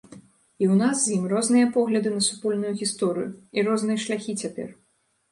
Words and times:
І 0.61 0.65
ў 0.71 0.75
нас 0.83 1.01
з 1.01 1.11
ім 1.17 1.25
розныя 1.33 1.67
погляды 1.75 2.13
на 2.13 2.21
супольную 2.27 2.71
гісторыю 2.79 3.27
і 3.57 3.65
розныя 3.67 3.97
шляхі 4.05 4.35
цяпер. 4.45 4.73